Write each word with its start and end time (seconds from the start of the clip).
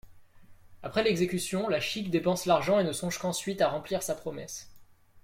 Après 0.81 1.03
l'exécution, 1.03 1.69
La 1.69 1.79
Chique 1.79 2.09
dépense 2.09 2.47
l'argent 2.47 2.79
et 2.79 2.83
ne 2.83 2.91
songe 2.91 3.19
qu'ensuite 3.19 3.61
à 3.61 3.69
remplir 3.69 4.01
sa 4.01 4.15
promesse. 4.15 4.73